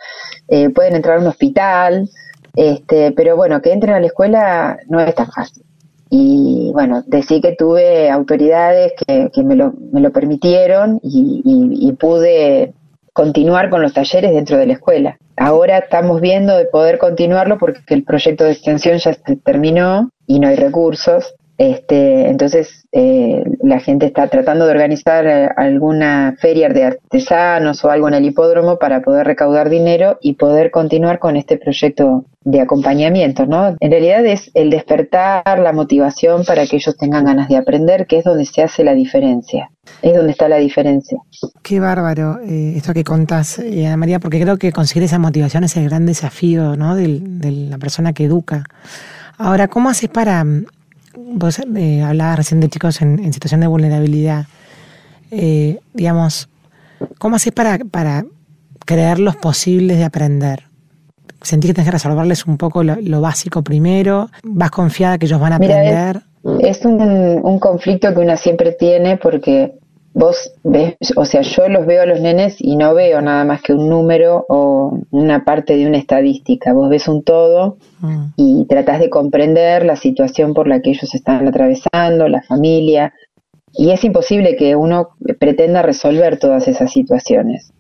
eh, 0.48 0.70
pueden 0.70 0.96
entrar 0.96 1.18
a 1.18 1.22
un 1.22 1.28
hospital, 1.28 2.10
este, 2.56 3.12
pero 3.12 3.36
bueno, 3.36 3.62
que 3.62 3.74
entren 3.74 3.96
a 3.96 4.00
la 4.00 4.08
escuela 4.08 4.78
no 4.88 5.02
es 5.02 5.14
tan 5.14 5.30
fácil. 5.30 5.64
Y 6.10 6.72
bueno, 6.74 7.04
decí 7.06 7.42
que 7.42 7.54
tuve 7.54 8.10
autoridades 8.10 8.94
que, 8.96 9.30
que 9.34 9.44
me, 9.44 9.56
lo, 9.56 9.74
me 9.92 10.00
lo 10.00 10.12
permitieron 10.12 11.02
y, 11.04 11.42
y 11.44 11.92
pude 11.94 12.74
continuar 13.14 13.70
con 13.70 13.82
los 13.82 13.94
talleres 13.94 14.32
dentro 14.34 14.58
de 14.58 14.68
la 14.68 14.74
escuela. 14.74 15.18
Ahora 15.38 15.78
estamos 15.80 16.20
viendo 16.20 16.58
de 16.58 16.66
poder 16.66 16.98
continuarlo 16.98 17.58
porque 17.58 17.82
el 17.94 18.04
proyecto 18.04 18.44
de 18.44 18.52
extensión 18.52 18.98
ya 18.98 19.14
se 19.14 19.36
terminó 19.38 20.10
y 20.28 20.40
no 20.40 20.48
hay 20.48 20.56
recursos. 20.56 21.34
Este, 21.58 22.30
entonces, 22.30 22.88
eh, 22.92 23.44
la 23.62 23.80
gente 23.80 24.08
está 24.08 24.28
tratando 24.28 24.66
de 24.66 24.72
organizar 24.72 25.26
eh, 25.28 25.50
alguna 25.56 26.36
feria 26.40 26.68
de 26.70 26.84
artesanos 26.84 27.86
o 27.86 27.92
algo 27.92 28.08
en 28.08 28.16
el 28.16 28.26
hipódromo 28.26 28.80
para 28.80 29.02
poder 29.02 29.28
recaudar 29.28 29.70
dinero 29.70 30.18
y 30.20 30.34
poder 30.34 30.72
continuar 30.72 31.20
con 31.20 31.36
este 31.36 31.58
proyecto 31.58 32.26
de 32.42 32.60
acompañamiento, 32.60 33.46
¿no? 33.46 33.76
En 33.80 33.92
realidad 33.92 34.26
es 34.26 34.50
el 34.56 34.72
despertar, 34.72 35.60
la 35.60 35.74
motivación 35.74 36.44
para 36.44 36.66
que 36.66 36.78
ellos 36.78 36.98
tengan 36.98 37.26
ganas 37.26 37.48
de 37.50 37.58
aprender, 37.58 38.08
que 38.08 38.18
es 38.18 38.26
donde 38.26 38.46
se 38.46 38.64
hace 38.64 38.84
la 38.84 38.96
diferencia. 38.96 39.70
Es 40.02 40.16
donde 40.16 40.32
está 40.32 40.50
la 40.50 40.58
diferencia. 40.58 41.20
Qué 41.62 41.80
bárbaro 41.80 42.40
eh, 42.42 42.74
esto 42.76 42.94
que 42.94 43.04
contás, 43.04 43.60
Ana 43.60 43.96
María, 43.96 44.20
porque 44.20 44.42
creo 44.42 44.58
que 44.58 44.72
conseguir 44.72 45.04
esa 45.04 45.20
motivación 45.20 45.64
es 45.64 45.78
el 45.78 45.88
gran 45.88 46.06
desafío, 46.06 46.76
¿no? 46.76 46.96
De, 46.96 47.20
de 47.22 47.52
la 47.52 47.78
persona 47.78 48.12
que 48.12 48.26
educa. 48.26 48.64
Ahora, 49.38 49.68
¿cómo 49.68 49.90
haces 49.90 50.10
para 50.10 50.46
vos 51.16 51.60
eh, 51.60 52.02
hablabas 52.02 52.38
recién 52.38 52.60
de 52.60 52.70
chicos 52.70 53.02
en, 53.02 53.32
situación 53.34 53.62
de 53.62 53.68
vulnerabilidad. 53.68 54.46
Eh, 55.32 55.80
digamos, 55.94 56.50
¿cómo 57.18 57.38
haces 57.38 57.52
para, 57.52 57.80
para 57.80 58.26
creerlos 58.86 59.36
posibles 59.36 59.98
de 59.98 60.04
aprender? 60.04 60.64
¿Sentís 61.42 61.70
que 61.70 61.74
tenés 61.74 61.88
que 61.88 61.94
resolverles 61.94 62.46
un 62.46 62.58
poco 62.58 62.84
lo, 62.84 63.22
básico 63.22 63.64
primero? 63.64 64.30
¿Vas 64.44 64.72
confiada 64.72 65.18
que 65.18 65.26
ellos 65.26 65.40
van 65.40 65.54
a 65.54 65.56
aprender? 65.58 66.22
es, 66.60 66.86
un, 66.86 67.60
conflicto 67.60 68.14
que 68.14 68.20
una 68.20 68.38
siempre 68.38 68.74
tiene 68.74 69.18
porque 69.18 69.74
vos 70.14 70.54
ves, 70.64 70.96
o 71.16 71.26
sea, 71.26 71.42
yo 71.42 71.68
los 71.70 71.86
veo 71.86 72.04
a 72.04 72.06
los 72.06 72.22
nenes 72.22 72.58
y 72.60 72.76
no 72.76 72.94
veo 72.94 73.22
nada 73.22 73.44
más 73.46 73.62
que 73.62 73.74
un 73.74 73.90
número 73.90 74.46
o 74.48 75.00
una 75.12 75.44
parte 75.44 75.76
de 75.76 75.88
una 75.88 75.98
estadística. 75.98 76.74
Vos 76.74 76.90
ves 76.90 77.08
un 77.08 77.24
todo 77.24 77.78
mm. 78.00 78.26
y 78.38 78.66
tratás 78.66 79.00
de 79.00 79.10
comprender 79.10 79.86
la 79.86 79.96
situación 79.96 80.54
por 80.54 80.68
la 80.68 80.82
que 80.82 80.92
ellos 80.92 81.14
están 81.14 81.48
atravesando, 81.48 82.28
la 82.28 82.44
familia, 82.44 83.14
y 83.74 83.90
es 83.90 84.04
imposible 84.04 84.56
que 84.56 84.76
uno 84.76 85.10
pretenda 85.40 85.82
resolver 85.82 86.38
todas 86.38 86.68
esas 86.68 86.92
situaciones. 86.92 87.74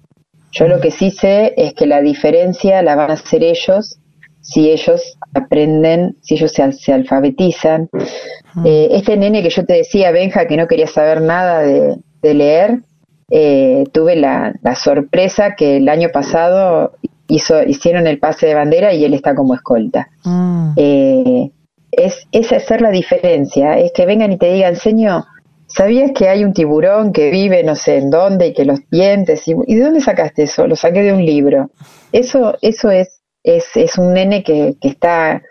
Yo 0.52 0.68
lo 0.68 0.80
que 0.80 0.92
sí 0.92 1.12
sé 1.12 1.54
es 1.56 1.74
que 1.74 1.86
la 1.86 2.02
diferencia 2.02 2.82
la 2.82 2.96
van 2.96 3.12
a 3.12 3.14
hacer 3.14 3.44
ellos 3.44 4.00
si 4.42 4.72
ellos 4.72 5.18
aprenden, 5.34 6.18
si 6.22 6.36
ellos 6.36 6.52
se, 6.52 6.94
alfabetizan. 6.94 7.90
Eh, 8.66 8.90
este 8.92 9.18
nene 9.18 9.42
que 9.42 9.50
yo 9.50 9.66
te 9.66 9.74
decía, 9.74 10.12
Benja, 10.12 10.48
que 10.48 10.58
no 10.58 10.68
quería 10.68 10.88
saber 10.88 11.22
nada 11.22 11.62
de, 11.62 11.96
leer, 12.32 12.82
eh, 13.30 13.86
tuve 13.92 14.16
la, 14.16 14.54
sorpresa 14.76 15.56
que 15.56 15.78
el 15.78 15.90
año 15.90 16.10
pasado 16.14 16.94
hizo, 17.28 17.64
hicieron 17.64 18.08
el 18.08 18.20
pase 18.20 18.48
de 18.48 18.54
bandera 18.54 18.94
y 18.94 19.04
él 19.06 19.14
está 19.14 19.36
como 19.36 19.56
escolta. 19.56 20.10
Mm. 20.24 20.74
Eh, 20.78 21.52
es, 21.92 22.28
es 22.32 22.52
hacer 22.52 22.82
la 22.82 22.92
diferencia, 22.92 23.78
es 23.78 23.92
que 23.92 24.06
vengan 24.06 24.32
y 24.32 24.38
te 24.38 24.54
digan, 24.54 24.76
señor, 24.76 25.24
¿Sabías 25.76 26.12
que 26.12 26.30
hay 26.30 26.44
un 26.44 26.54
tiburón 26.54 27.12
que 27.14 27.32
vive 27.32 27.64
no 27.64 27.76
sé 27.76 27.98
en 27.98 28.12
dónde 28.12 28.48
y 28.48 28.54
que 28.54 28.64
los 28.64 28.80
dientes? 28.92 29.48
¿Y, 29.48 29.56
¿y 29.66 29.76
de 29.76 29.84
dónde 29.84 30.02
sacaste 30.02 30.44
eso? 30.44 30.68
Lo 30.68 30.76
saqué 30.76 31.02
de 31.02 31.14
un 31.14 31.26
libro. 31.26 31.72
Eso, 32.12 32.56
eso 32.62 32.92
es, 32.92 33.22
es, 33.44 33.66
es 33.76 33.98
un 33.98 34.14
nene 34.14 34.44
que, 34.44 34.76
que 34.80 34.90
está 34.90 35.42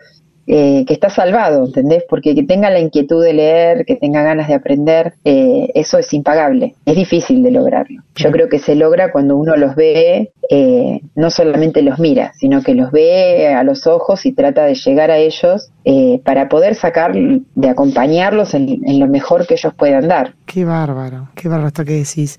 eh, 0.45 0.83
que 0.85 0.93
está 0.93 1.09
salvado, 1.09 1.65
¿entendés? 1.65 2.03
Porque 2.09 2.35
que 2.35 2.43
tenga 2.43 2.69
la 2.69 2.79
inquietud 2.79 3.23
de 3.23 3.33
leer, 3.33 3.85
que 3.85 3.95
tenga 3.95 4.23
ganas 4.23 4.47
de 4.47 4.53
aprender, 4.53 5.13
eh, 5.23 5.69
eso 5.73 5.97
es 5.97 6.13
impagable, 6.13 6.75
es 6.85 6.95
difícil 6.95 7.43
de 7.43 7.51
lograrlo. 7.51 8.03
Yo 8.15 8.31
creo 8.31 8.49
que 8.49 8.59
se 8.59 8.75
logra 8.75 9.11
cuando 9.11 9.37
uno 9.37 9.55
los 9.55 9.75
ve, 9.75 10.33
eh, 10.49 10.99
no 11.15 11.29
solamente 11.29 11.81
los 11.81 11.97
mira, 11.97 12.33
sino 12.33 12.61
que 12.61 12.75
los 12.75 12.91
ve 12.91 13.53
a 13.53 13.63
los 13.63 13.87
ojos 13.87 14.25
y 14.25 14.33
trata 14.33 14.65
de 14.65 14.75
llegar 14.75 15.11
a 15.11 15.17
ellos 15.17 15.69
para 16.23 16.47
poder 16.49 16.75
sacar, 16.75 17.13
de 17.13 17.69
acompañarlos 17.69 18.53
en, 18.53 18.81
en 18.85 18.99
lo 18.99 19.07
mejor 19.07 19.47
que 19.47 19.55
ellos 19.55 19.73
puedan 19.73 20.07
dar. 20.07 20.33
Qué 20.45 20.65
bárbaro, 20.65 21.29
qué 21.35 21.47
bárbaro 21.47 21.67
esto 21.67 21.85
que 21.85 21.93
decís. 21.93 22.37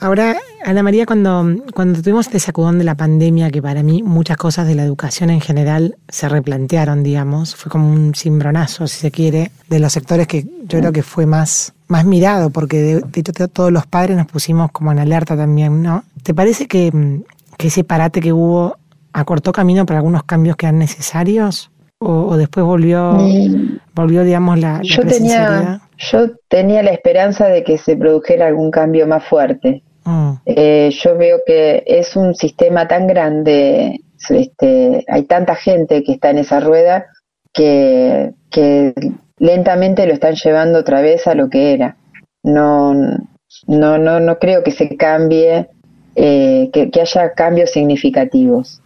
Ahora, 0.00 0.36
Ana 0.64 0.82
María, 0.82 1.06
cuando, 1.06 1.44
cuando 1.74 2.00
tuvimos 2.00 2.26
este 2.26 2.38
sacudón 2.38 2.78
de 2.78 2.84
la 2.84 2.94
pandemia, 2.94 3.50
que 3.50 3.60
para 3.60 3.82
mí 3.82 4.02
muchas 4.02 4.36
cosas 4.36 4.66
de 4.68 4.74
la 4.74 4.84
educación 4.84 5.30
en 5.30 5.40
general 5.40 5.96
se 6.08 6.28
replantearon, 6.28 7.02
digamos, 7.02 7.56
fue 7.56 7.70
como 7.70 7.90
un 7.90 8.14
cimbronazo, 8.14 8.86
si 8.86 8.98
se 9.00 9.10
quiere, 9.10 9.50
de 9.68 9.80
los 9.80 9.92
sectores 9.92 10.28
que 10.28 10.44
yo 10.64 10.78
creo 10.78 10.92
que 10.92 11.02
fue 11.02 11.26
más, 11.26 11.74
más 11.88 12.04
mirado, 12.04 12.50
porque 12.50 12.78
de, 12.78 13.02
hecho 13.14 13.48
todos 13.48 13.72
los 13.72 13.86
padres 13.86 14.16
nos 14.16 14.26
pusimos 14.26 14.70
como 14.70 14.92
en 14.92 15.00
alerta 15.00 15.36
también, 15.36 15.82
¿no? 15.82 16.04
¿Te 16.22 16.32
parece 16.32 16.66
que, 16.66 16.92
que 17.56 17.66
ese 17.66 17.82
parate 17.82 18.20
que 18.20 18.32
hubo 18.32 18.76
acortó 19.12 19.52
camino 19.52 19.84
para 19.84 19.98
algunos 19.98 20.22
cambios 20.24 20.56
que 20.56 20.66
eran 20.66 20.78
necesarios? 20.78 21.70
¿O, 22.00 22.36
después 22.36 22.64
volvió, 22.64 23.14
mm. 23.14 23.80
volvió 23.92 24.22
digamos, 24.22 24.60
la, 24.60 24.74
la 24.74 24.82
yo 24.84 25.02
tenía 25.02 25.80
Yo 25.98 26.30
tenía 26.46 26.80
la 26.84 26.90
esperanza 26.90 27.48
de 27.48 27.64
que 27.64 27.76
se 27.76 27.96
produjera 27.96 28.46
algún 28.46 28.70
cambio 28.70 29.04
más 29.08 29.24
fuerte. 29.24 29.82
Mm. 30.08 30.40
Eh, 30.46 30.90
yo 30.90 31.18
veo 31.18 31.40
que 31.46 31.84
es 31.86 32.16
un 32.16 32.34
sistema 32.34 32.88
tan 32.88 33.06
grande, 33.06 34.00
este, 34.30 35.04
hay 35.06 35.24
tanta 35.24 35.54
gente 35.54 36.02
que 36.02 36.12
está 36.12 36.30
en 36.30 36.38
esa 36.38 36.60
rueda 36.60 37.04
que, 37.52 38.32
lentamente 39.38 40.06
lo 40.06 40.14
están 40.14 40.34
llevando 40.34 40.78
otra 40.78 41.02
vez 41.02 41.26
a 41.26 41.34
lo 41.34 41.50
que 41.50 41.74
era. 41.74 41.98
No, 42.42 42.94
no, 43.66 43.98
no, 43.98 44.18
no 44.18 44.38
creo 44.38 44.62
que 44.62 44.70
se 44.70 44.96
cambie, 44.96 45.68
eh, 46.16 46.70
que, 46.72 46.90
que 46.90 47.00
haya 47.02 47.34
cambios 47.34 47.70
significativos. 47.70 48.80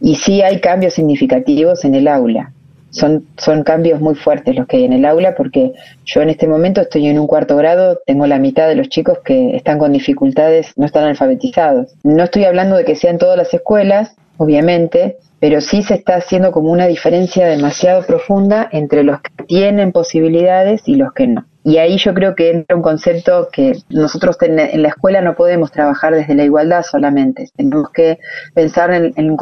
Y 0.00 0.14
sí 0.14 0.42
hay 0.42 0.60
cambios 0.60 0.94
significativos 0.94 1.84
en 1.84 1.96
el 1.96 2.06
aula 2.06 2.52
son, 2.92 3.26
son 3.38 3.64
cambios 3.64 4.00
muy 4.00 4.14
fuertes 4.14 4.54
los 4.54 4.66
que 4.66 4.76
hay 4.76 4.84
en 4.84 4.92
el 4.92 5.04
aula 5.04 5.34
porque 5.34 5.72
yo 6.04 6.22
en 6.22 6.30
este 6.30 6.46
momento 6.46 6.82
estoy 6.82 7.08
en 7.08 7.18
un 7.18 7.26
cuarto 7.26 7.56
grado, 7.56 7.98
tengo 8.06 8.26
la 8.26 8.38
mitad 8.38 8.68
de 8.68 8.76
los 8.76 8.88
chicos 8.88 9.18
que 9.24 9.56
están 9.56 9.78
con 9.78 9.92
dificultades, 9.92 10.72
no 10.76 10.86
están 10.86 11.04
alfabetizados. 11.04 11.94
No 12.04 12.22
estoy 12.22 12.44
hablando 12.44 12.76
de 12.76 12.84
que 12.84 12.94
sean 12.94 13.18
todas 13.18 13.36
las 13.36 13.52
escuelas, 13.52 14.14
obviamente, 14.36 15.16
pero 15.40 15.60
sí 15.60 15.82
se 15.82 15.94
está 15.94 16.16
haciendo 16.16 16.52
como 16.52 16.70
una 16.70 16.86
diferencia 16.86 17.46
demasiado 17.46 18.06
profunda 18.06 18.68
entre 18.70 19.02
los 19.02 19.20
que 19.20 19.44
tienen 19.44 19.90
posibilidades 19.90 20.82
y 20.86 20.94
los 20.94 21.12
que 21.12 21.26
no. 21.26 21.46
Y 21.64 21.78
ahí 21.78 21.96
yo 21.96 22.12
creo 22.12 22.34
que 22.34 22.50
entra 22.50 22.76
un 22.76 22.82
concepto 22.82 23.48
que 23.52 23.72
nosotros 23.88 24.36
en 24.40 24.82
la 24.82 24.88
escuela 24.88 25.20
no 25.20 25.36
podemos 25.36 25.70
trabajar 25.70 26.14
desde 26.14 26.34
la 26.34 26.44
igualdad 26.44 26.82
solamente, 26.82 27.48
tenemos 27.56 27.90
que 27.90 28.18
pensar 28.54 28.92
en, 28.92 29.36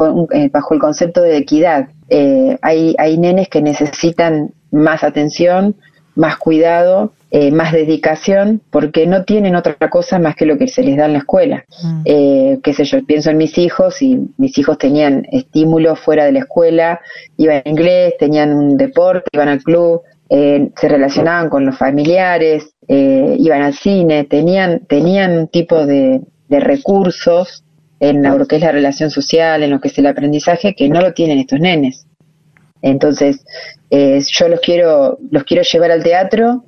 bajo 0.51 0.73
el 0.73 0.79
concepto 0.79 1.21
de 1.21 1.37
equidad. 1.37 1.89
Eh, 2.11 2.57
hay, 2.61 2.93
hay 2.99 3.17
nenes 3.17 3.47
que 3.47 3.61
necesitan 3.61 4.51
más 4.69 5.03
atención, 5.03 5.75
más 6.15 6.37
cuidado, 6.37 7.13
eh, 7.31 7.51
más 7.51 7.71
dedicación, 7.71 8.61
porque 8.69 9.07
no 9.07 9.23
tienen 9.23 9.55
otra 9.55 9.75
cosa 9.89 10.19
más 10.19 10.35
que 10.35 10.45
lo 10.45 10.57
que 10.57 10.67
se 10.67 10.83
les 10.83 10.97
da 10.97 11.05
en 11.05 11.13
la 11.13 11.19
escuela. 11.19 11.63
Mm. 11.81 12.01
Eh, 12.03 12.59
qué 12.61 12.73
sé 12.73 12.83
yo, 12.83 13.03
pienso 13.05 13.29
en 13.29 13.37
mis 13.37 13.57
hijos 13.57 14.01
y 14.01 14.19
mis 14.37 14.57
hijos 14.57 14.77
tenían 14.77 15.25
estímulos 15.31 15.99
fuera 15.99 16.25
de 16.25 16.33
la 16.33 16.39
escuela, 16.39 16.99
iban 17.37 17.61
a 17.65 17.69
inglés, 17.69 18.15
tenían 18.19 18.53
un 18.53 18.75
deporte, 18.75 19.29
iban 19.31 19.47
al 19.47 19.63
club, 19.63 20.01
eh, 20.33 20.71
se 20.77 20.87
relacionaban 20.87 21.49
con 21.49 21.65
los 21.65 21.77
familiares, 21.77 22.73
eh, 22.87 23.35
iban 23.37 23.61
al 23.61 23.73
cine, 23.73 24.23
tenían, 24.23 24.85
tenían 24.87 25.37
un 25.37 25.47
tipo 25.49 25.85
de, 25.85 26.21
recursos 26.49 27.63
en 28.01 28.23
lo 28.23 28.47
que 28.47 28.55
es 28.55 28.61
la 28.63 28.71
relación 28.71 29.11
social, 29.11 29.61
en 29.61 29.69
lo 29.69 29.79
que 29.79 29.89
es 29.89 29.97
el 29.99 30.07
aprendizaje, 30.07 30.73
que 30.73 30.89
no 30.89 31.01
lo 31.01 31.13
tienen 31.13 31.37
estos 31.37 31.59
nenes. 31.59 32.07
Entonces, 32.81 33.45
eh, 33.91 34.19
yo 34.27 34.47
los 34.49 34.59
quiero, 34.59 35.19
los 35.29 35.43
quiero 35.43 35.61
llevar 35.61 35.91
al 35.91 36.03
teatro 36.03 36.65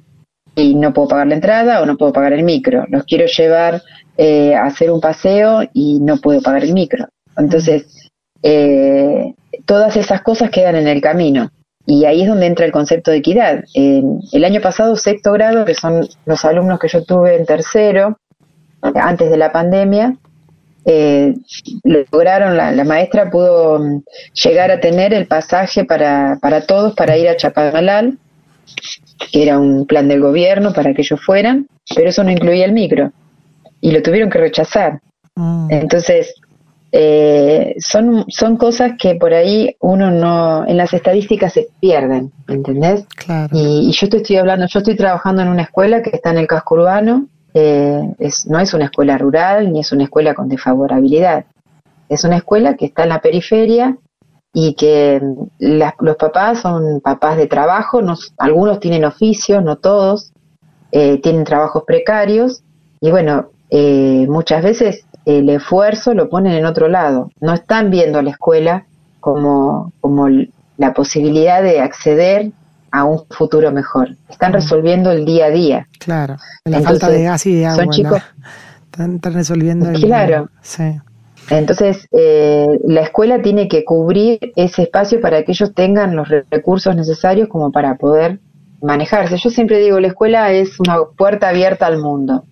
y 0.56 0.76
no 0.76 0.94
puedo 0.94 1.08
pagar 1.08 1.26
la 1.28 1.34
entrada 1.34 1.82
o 1.82 1.88
no 1.88 1.98
puedo 1.98 2.14
pagar 2.14 2.34
el 2.34 2.44
micro. 2.44 2.86
Los 2.88 3.06
quiero 3.06 3.26
llevar 3.26 3.82
a 4.16 4.66
hacer 4.66 4.92
un 4.92 5.02
paseo 5.02 5.64
y 5.74 6.00
no 6.00 6.18
puedo 6.18 6.40
pagar 6.40 6.64
el 6.64 6.74
micro. 6.74 7.08
Entonces, 7.36 8.12
todas 9.66 9.98
esas 9.98 10.22
cosas 10.22 10.52
quedan 10.52 10.76
en 10.76 10.88
el 10.88 11.02
camino. 11.02 11.50
Y 11.88 12.06
ahí 12.06 12.22
es 12.22 12.28
donde 12.28 12.46
entra 12.46 12.68
el 12.68 12.72
concepto 12.72 13.10
de 13.10 13.18
equidad. 13.18 13.64
el 13.74 14.46
año 14.46 14.62
pasado, 14.62 14.96
sexto 14.96 15.32
grado, 15.32 15.66
que 15.66 15.74
son 15.74 16.08
los 16.28 16.46
alumnos 16.46 16.78
que 16.78 16.90
yo 16.90 17.04
tuve 17.04 17.36
en 17.36 17.48
tercero, 17.48 18.20
antes 18.84 19.32
de 19.32 19.38
la 19.38 19.52
pandemia, 19.52 20.18
eh, 20.86 21.34
lograron, 21.84 22.58
la, 22.58 22.84
maestra 22.84 23.30
pudo 23.30 23.80
mm, 23.80 24.04
llegar 24.44 24.72
a 24.72 24.80
tener 24.80 25.14
el 25.14 25.28
pasaje 25.28 25.86
para, 25.86 26.38
para 26.42 26.66
todos 26.66 26.94
para 26.94 27.18
ir 27.18 27.30
a 27.30 27.38
Chapadmalal, 27.38 28.18
que 29.32 29.44
era 29.44 29.60
un 29.60 29.86
plan 29.86 30.08
del 30.08 30.22
gobierno 30.22 30.74
para 30.74 30.94
que 30.94 31.02
ellos 31.02 31.22
fueran, 31.22 31.68
pero 31.96 32.10
eso 32.10 32.24
no 32.24 32.32
incluía 32.32 32.66
el 32.66 32.74
micro. 32.74 33.12
Y 33.82 33.92
lo 33.92 34.02
tuvieron 34.02 34.30
que 34.30 34.40
rechazar. 34.40 35.02
Mm. 35.36 35.68
Entonces, 35.70 36.34
eh, 36.96 37.74
son, 37.80 38.24
son 38.28 38.56
cosas 38.56 38.92
que 39.00 39.16
por 39.16 39.34
ahí 39.34 39.76
uno 39.80 40.12
no, 40.12 40.64
en 40.68 40.78
las 40.78 40.94
estadísticas 40.94 41.52
se 41.52 41.70
pierden, 41.80 42.32
¿entendés? 42.48 43.06
Y, 43.52 43.92
yo 43.92 44.10
te 44.10 44.18
estoy 44.18 44.36
hablando, 44.36 44.68
yo 44.68 44.78
estoy 44.78 44.96
trabajando 44.96 45.42
en 45.42 45.48
una 45.48 45.64
escuela 45.64 46.04
que 46.04 46.12
está 46.12 46.30
en 46.30 46.38
el 46.38 46.48
casco 46.48 46.76
urbano, 46.76 47.28
eh, 47.54 48.16
es, 48.20 48.48
no 48.48 48.60
es 48.60 48.74
una 48.74 48.86
escuela 48.86 49.18
rural 49.18 49.72
ni 49.72 49.80
es 49.80 49.92
una 49.92 50.06
escuela 50.06 50.34
con 50.34 50.50
desfavorabilidad, 50.50 51.46
es 52.10 52.24
una 52.24 52.38
escuela 52.38 52.76
que 52.76 52.86
está 52.86 53.04
en 53.04 53.10
la 53.10 53.22
periferia 53.22 53.98
y 54.54 54.76
que 54.76 55.22
los 55.60 56.16
papás 56.16 56.62
son 56.62 57.02
papás 57.02 57.38
de 57.38 57.48
trabajo, 57.48 58.02
algunos 58.38 58.80
tienen 58.80 59.04
oficios, 59.04 59.64
no 59.64 59.78
todos, 59.78 60.32
eh, 60.92 61.20
tienen 61.22 61.44
trabajos 61.44 61.84
precarios 61.88 62.64
y 63.02 63.10
bueno, 63.10 63.50
muchas 64.28 64.64
veces 64.64 65.06
el 65.26 65.50
esfuerzo 65.50 66.14
lo 66.14 66.30
ponen 66.30 66.54
en 66.54 66.66
otro 66.66 66.88
lado. 66.88 67.32
No 67.40 67.54
están 67.54 67.90
viendo 67.90 68.20
a 68.20 68.24
la 68.24 68.32
escuela 68.32 68.86
como, 69.20 69.92
como 70.02 70.28
la 70.78 70.94
posibilidad 70.94 71.64
de 71.64 71.80
acceder 71.80 72.52
a 72.94 73.06
un 73.06 73.26
futuro 73.28 73.72
mejor. 73.72 74.16
Están 74.30 74.52
mm. 74.52 74.56
resolviendo 74.56 75.12
el 75.12 75.26
día 75.26 75.48
a 75.48 75.50
día. 75.50 75.88
Claro, 75.98 76.38
la 76.64 76.80
falta 76.82 77.10
de 77.10 77.24
gas 77.24 77.46
y 77.48 77.56
de 77.56 77.66
agua. 77.66 77.84
Son 77.84 77.90
chicos. 77.92 78.22
Están, 78.86 79.20
resolviendo 79.34 79.90
el 79.90 80.00
Claro. 80.00 80.50
Sí. 80.62 81.02
Entonces, 81.50 82.08
eh, 82.12 82.68
la 82.88 83.02
escuela 83.02 83.42
tiene 83.42 83.68
que 83.68 83.84
cubrir 83.84 84.54
ese 84.56 84.84
espacio 84.84 85.20
para 85.20 85.44
que 85.44 85.54
ellos 85.54 85.74
tengan 85.74 86.16
los 86.16 86.30
recursos 86.52 86.96
necesarios 86.96 87.50
como 87.50 87.72
para 87.72 87.96
poder 87.98 88.40
manejarse. 88.82 89.38
Yo 89.38 89.50
siempre 89.50 89.80
digo, 89.80 90.00
la 90.00 90.08
escuela 90.08 90.52
es 90.52 90.80
una 90.80 90.98
puerta 91.18 91.50
abierta 91.50 91.88
al 91.88 92.00
mundo. 92.00 92.46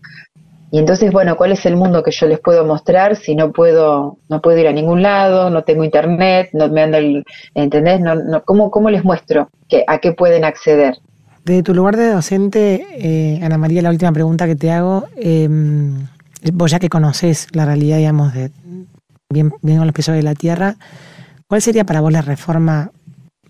Y 0.73 0.79
entonces, 0.79 1.11
bueno, 1.11 1.35
¿cuál 1.35 1.51
es 1.51 1.65
el 1.65 1.75
mundo 1.75 2.01
que 2.01 2.11
yo 2.11 2.27
les 2.27 2.39
puedo 2.39 2.65
mostrar 2.65 3.17
si 3.17 3.35
no 3.35 3.51
puedo, 3.51 4.17
no 4.29 4.41
puedo 4.41 4.57
ir 4.57 4.67
a 4.67 4.71
ningún 4.71 5.01
lado, 5.01 5.49
no 5.49 5.63
tengo 5.63 5.83
internet, 5.83 6.49
no 6.53 6.69
me 6.69 6.81
anda 6.81 6.97
el, 6.97 7.25
¿entendés? 7.53 7.99
No, 7.99 8.15
no, 8.15 8.41
¿cómo, 8.45 8.71
¿Cómo 8.71 8.89
les 8.89 9.03
muestro 9.03 9.49
que, 9.67 9.83
a 9.85 9.97
qué 9.97 10.13
pueden 10.13 10.45
acceder? 10.45 10.95
De 11.43 11.61
tu 11.61 11.73
lugar 11.73 11.97
de 11.97 12.11
docente, 12.11 12.87
eh, 12.93 13.39
Ana 13.43 13.57
María, 13.57 13.81
la 13.81 13.89
última 13.89 14.13
pregunta 14.13 14.47
que 14.47 14.55
te 14.55 14.71
hago, 14.71 15.07
em, 15.17 16.07
vos 16.53 16.71
ya 16.71 16.79
que 16.79 16.87
conoces 16.87 17.47
la 17.51 17.65
realidad, 17.65 17.97
digamos, 17.97 18.33
de 18.33 18.51
bien, 19.29 19.51
bien 19.61 19.79
con 19.79 19.87
los 19.87 19.93
pisos 19.93 20.15
de 20.15 20.23
la 20.23 20.35
tierra, 20.35 20.75
¿cuál 21.47 21.61
sería 21.61 21.83
para 21.83 21.99
vos 21.99 22.13
la 22.13 22.21
reforma 22.21 22.91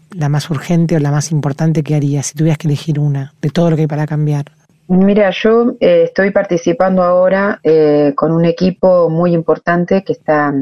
la 0.10 0.28
más 0.28 0.50
urgente 0.50 0.96
o 0.96 1.00
la 1.00 1.12
más 1.12 1.32
importante 1.32 1.84
que 1.84 1.96
harías 1.96 2.26
si 2.26 2.34
tuvieras 2.34 2.58
que 2.58 2.68
elegir 2.68 3.00
una 3.00 3.34
de 3.42 3.50
todo 3.50 3.70
lo 3.70 3.76
que 3.76 3.84
hay 3.84 3.88
para 3.88 4.08
cambiar? 4.08 4.46
Mira, 4.92 5.30
yo 5.30 5.78
eh, 5.80 6.04
estoy 6.04 6.32
participando 6.32 7.02
ahora 7.02 7.62
eh, 7.64 8.12
con 8.14 8.34
un 8.34 8.44
equipo 8.44 9.10
muy 9.10 9.34
importante 9.34 10.04
que 10.04 10.12
está 10.12 10.54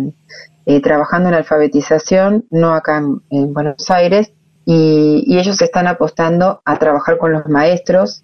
eh, 0.67 0.81
trabajando 0.81 1.29
en 1.29 1.35
alfabetización, 1.35 2.45
no 2.51 2.75
acá 2.75 3.01
en, 3.31 3.53
Buenos 3.55 3.89
Aires, 3.89 4.31
y, 4.65 5.35
ellos 5.35 5.59
están 5.63 5.87
apostando 5.87 6.61
a 6.63 6.77
trabajar 6.77 7.17
con 7.17 7.31
los 7.31 7.47
maestros 7.47 8.23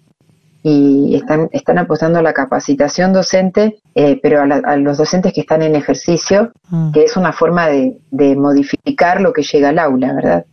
y 0.62 1.16
están, 1.16 1.48
están 1.50 1.78
apostando 1.78 2.20
a 2.20 2.22
la 2.22 2.34
capacitación 2.34 3.12
docente, 3.12 3.80
pero 4.22 4.42
a, 4.42 4.76
los 4.76 4.98
docentes 4.98 5.32
que 5.32 5.40
están 5.40 5.62
en 5.62 5.74
ejercicio, 5.74 6.52
mm. 6.68 6.92
que 6.92 7.02
es 7.02 7.16
una 7.16 7.32
forma 7.32 7.66
de, 7.66 7.98
de 8.12 8.36
modificar 8.36 9.20
lo 9.20 9.32
que 9.32 9.42
llega 9.42 9.70
al 9.70 9.80
aula, 9.80 10.12
¿verdad? 10.12 10.44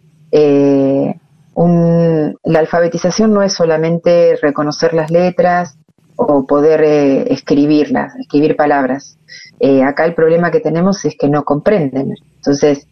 Eh, 1.55 2.33
la 2.43 2.59
alfabetización 2.59 3.33
no 3.33 3.43
es 3.43 3.53
solamente 3.53 4.37
reconocer 4.41 4.93
las 4.93 5.11
letras 5.11 5.77
o 6.15 6.45
poder 6.45 6.83
eh, 6.83 7.33
escribirlas, 7.33 8.15
escribir 8.15 8.55
palabras. 8.55 9.17
Eh, 9.59 9.83
acá 9.83 10.05
el 10.05 10.15
problema 10.15 10.51
que 10.51 10.59
tenemos 10.59 11.03
es 11.05 11.15
que 11.17 11.29
no 11.29 11.43
comprenden. 11.43 12.15
Entonces, 12.35 12.87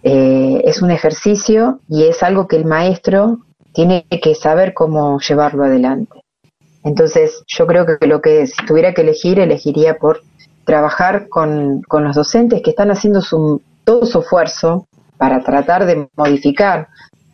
es 0.00 0.80
un 0.80 0.90
ejercicio 0.90 1.80
y 1.88 2.04
es 2.04 2.22
algo 2.22 2.46
que 2.46 2.56
el 2.56 2.64
maestro 2.64 3.40
tiene 3.72 4.06
que 4.22 4.34
saber 4.34 4.72
cómo 4.72 5.18
llevarlo 5.20 5.64
adelante. 5.64 6.22
Entonces, 6.84 7.42
yo 7.46 7.66
creo 7.66 7.84
que 7.84 8.06
lo 8.06 8.22
que 8.22 8.46
si 8.46 8.64
tuviera 8.64 8.94
que 8.94 9.02
elegir, 9.02 9.38
elegiría 9.38 9.98
por 9.98 10.22
trabajar 10.64 11.28
con, 11.28 11.82
con 11.82 12.04
los 12.04 12.16
docentes 12.16 12.62
que 12.62 12.70
están 12.70 12.90
haciendo 12.90 13.20
su, 13.20 13.60
todo 13.84 14.06
su 14.06 14.20
esfuerzo 14.20 14.86
para 15.18 15.42
tratar 15.42 15.84
de 15.84 16.08
modificar, 16.16 16.88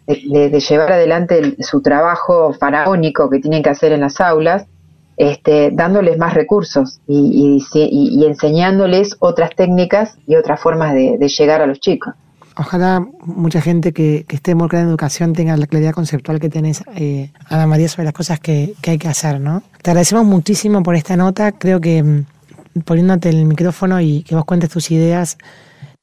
de, 0.06 0.61
llevar 0.61 0.92
adelante 0.92 1.56
su 1.61 1.80
trabajo 1.80 2.52
faraónico 2.52 3.30
que 3.30 3.38
tienen 3.38 3.62
que 3.62 3.70
hacer 3.70 3.92
en 3.92 4.00
las 4.00 4.20
aulas, 4.20 4.66
este, 5.16 5.70
dándoles 5.73 6.18
más 6.18 6.34
recursos 6.34 7.00
y, 7.06 7.62
enseñándoles 8.26 9.16
otras 9.20 9.50
técnicas 9.56 10.16
y 10.26 10.37
otras 10.37 10.61
formas 10.61 10.94
de, 10.94 11.18
llegar 11.38 11.62
a 11.62 11.66
los 11.66 11.80
chicos. 11.80 12.14
Ojalá 12.56 13.04
mucha 13.25 13.61
gente 13.61 13.92
que, 13.92 14.25
esté 14.28 14.52
involucrada 14.52 14.84
en 14.84 14.90
educación 14.90 15.32
tenga 15.32 15.56
la 15.56 15.66
claridad 15.66 15.92
conceptual 15.92 16.38
que 16.38 16.49
tenés, 16.49 16.84
eh, 16.94 17.30
Ana 17.49 17.66
María, 17.66 17.88
sobre 17.88 18.04
las 18.04 18.14
cosas 18.14 18.38
que, 18.38 18.75
que 18.80 18.92
hay 18.92 18.99
que 18.99 19.08
hacer, 19.08 19.40
¿no? 19.40 19.62
Te 19.82 19.90
agradecemos 19.90 20.25
muchísimo 20.25 20.82
por 20.82 20.94
esta 20.94 21.16
nota. 21.16 21.50
Creo 21.50 21.80
que 21.80 22.02
mm, 22.02 22.26
poniéndote 22.84 23.28
el 23.28 23.44
micrófono 23.44 24.00
y 24.00 24.23
que 24.23 24.37
vos 24.37 24.44
cuentes 24.44 24.70
tus 24.70 24.90
ideas, 24.90 25.37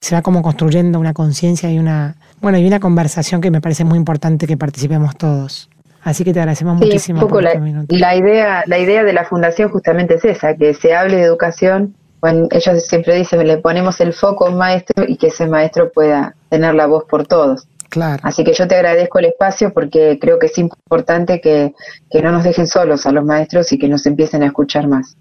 se 0.01 0.15
va 0.15 0.24
como 0.24 0.41
construyendo 0.41 1.00
una 1.00 1.13
conciencia 1.13 1.72
y 1.72 1.77
una, 1.77 2.15
bueno, 2.41 2.58
y 2.58 2.65
una 2.65 2.79
conversación 2.79 3.39
que 3.39 3.51
me 3.51 3.62
parece 3.62 3.84
muy 3.86 3.98
importante 3.98 4.48
que 4.48 4.58
participemos 4.58 5.15
todos. 5.15 5.70
Así 6.03 6.24
que 6.24 6.34
te 6.34 6.39
agradecemos 6.39 6.77
muchísimo. 6.77 7.22
Un 7.22 7.27
poco 7.27 7.39
la, 7.39 7.53
la, 7.88 8.15
idea, 8.15 8.63
la 8.65 8.79
idea 8.79 9.03
de 9.03 9.13
la 9.13 9.25
fundación 9.25 9.70
justamente 9.70 10.15
es 10.15 10.25
esa, 10.25 10.55
que 10.55 10.74
se 10.74 10.96
hable 10.96 11.17
de 11.17 11.24
educación. 11.24 11.93
Bueno, 12.20 12.48
ellos 12.50 12.84
siempre 12.88 13.15
dicen, 13.15 13.46
le 13.46 13.58
ponemos 13.58 14.01
el 14.01 14.13
foco 14.13 14.48
a 14.48 14.50
un 14.50 14.58
maestro 14.58 15.05
y 15.08 15.17
que 15.17 15.27
ese 15.27 15.46
maestro 15.46 15.91
pueda 15.91 16.36
tener 16.50 16.74
la 16.74 16.88
voz 16.88 17.05
por 17.05 17.27
todos. 17.27 17.67
Claro. 17.89 18.22
Así 18.24 18.43
que 18.43 18.53
yo 18.53 18.67
te 18.67 18.75
agradezco 18.75 19.20
el 19.20 19.25
espacio 19.25 19.72
porque 19.72 20.17
creo 20.20 20.39
que 20.39 20.48
es 20.48 20.58
importante 20.58 21.41
que, 21.41 21.75
que 22.10 22.22
no 22.24 22.31
nos 22.31 22.43
dejen 22.43 22.65
solos 22.65 23.05
a 23.05 23.12
los 23.12 23.24
maestros 23.24 23.72
y 23.72 23.77
que 23.77 23.88
nos 23.88 24.05
empiecen 24.08 24.41
a 24.41 24.48
escuchar 24.48 24.88
más. 24.88 25.15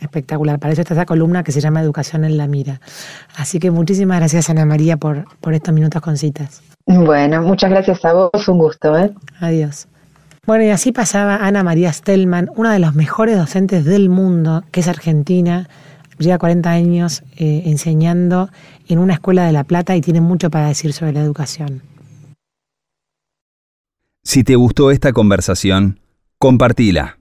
Espectacular. 0.00 0.58
Para 0.58 0.72
eso 0.72 0.82
está 0.82 0.94
esa 0.94 1.06
columna 1.06 1.42
que 1.42 1.52
se 1.52 1.60
llama 1.60 1.80
Educación 1.80 2.24
en 2.24 2.36
la 2.36 2.46
Mira. 2.46 2.80
Así 3.36 3.58
que 3.58 3.70
muchísimas 3.70 4.18
gracias, 4.18 4.50
Ana 4.50 4.66
María, 4.66 4.96
por, 4.96 5.24
por 5.40 5.54
estos 5.54 5.74
minutos 5.74 6.02
con 6.02 6.16
citas. 6.16 6.62
Bueno, 6.86 7.42
muchas 7.42 7.70
gracias 7.70 8.04
a 8.04 8.12
vos. 8.12 8.48
Un 8.48 8.58
gusto. 8.58 8.96
¿eh? 8.98 9.12
Adiós. 9.40 9.88
Bueno, 10.46 10.64
y 10.64 10.68
así 10.68 10.92
pasaba 10.92 11.36
Ana 11.36 11.62
María 11.62 11.92
Stellman, 11.92 12.50
una 12.54 12.72
de 12.72 12.78
los 12.78 12.94
mejores 12.94 13.38
docentes 13.38 13.84
del 13.86 14.10
mundo, 14.10 14.62
que 14.70 14.80
es 14.80 14.88
argentina, 14.88 15.68
lleva 16.18 16.38
40 16.38 16.70
años 16.70 17.22
eh, 17.36 17.62
enseñando 17.66 18.50
en 18.86 18.98
una 18.98 19.14
escuela 19.14 19.46
de 19.46 19.52
La 19.52 19.64
Plata 19.64 19.96
y 19.96 20.02
tiene 20.02 20.20
mucho 20.20 20.50
para 20.50 20.68
decir 20.68 20.92
sobre 20.92 21.12
la 21.12 21.20
educación. 21.20 21.80
Si 24.22 24.44
te 24.44 24.56
gustó 24.56 24.90
esta 24.90 25.12
conversación, 25.12 26.00
compartila 26.38 27.18